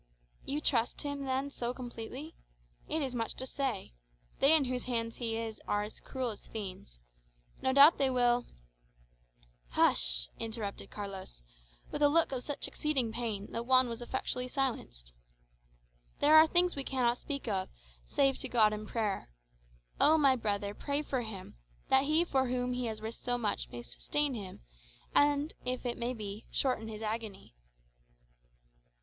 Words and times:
"You 0.45 0.61
trust 0.61 1.03
him, 1.03 1.25
then, 1.25 1.51
so 1.51 1.75
completely? 1.75 2.33
It 2.87 3.03
is 3.03 3.13
much 3.13 3.35
to 3.35 3.45
say. 3.45 3.93
They 4.39 4.55
in 4.55 4.65
whose 4.65 4.85
hands 4.85 5.17
he 5.17 5.37
is 5.37 5.61
are 5.67 5.87
cruel 6.03 6.31
as 6.31 6.47
fiends. 6.47 6.99
No 7.61 7.71
doubt 7.71 7.99
they 7.99 8.09
will" 8.09 8.47
"Hush!" 9.77 10.27
interrupted 10.39 10.89
Carlos, 10.89 11.43
with 11.91 12.01
a 12.01 12.09
look 12.09 12.31
of 12.31 12.41
such 12.41 12.67
exceeding 12.67 13.11
pain, 13.11 13.51
that 13.51 13.67
Juan 13.67 13.89
was 13.89 14.01
effectually 14.01 14.47
silenced. 14.47 15.13
"There 16.19 16.33
are 16.35 16.47
things 16.47 16.75
we 16.75 16.83
cannot 16.83 17.19
speak 17.19 17.47
of, 17.47 17.69
save 18.03 18.39
to 18.39 18.49
God 18.49 18.73
in 18.73 18.87
prayer. 18.87 19.29
Oh, 19.99 20.17
my 20.17 20.35
brother, 20.35 20.73
pray 20.73 21.03
for 21.03 21.21
him, 21.21 21.57
that 21.89 22.05
He 22.05 22.25
for 22.25 22.47
whom 22.47 22.73
he 22.73 22.85
has 22.85 23.01
risked 23.03 23.23
so 23.23 23.37
much 23.37 23.69
may 23.69 23.83
sustain 23.83 24.33
him, 24.33 24.61
and, 25.13 25.53
if 25.63 25.85
it 25.85 25.95
may 25.99 26.15
be, 26.15 26.47
shorten 26.49 26.87
his 26.87 27.03
agony." 27.03 27.53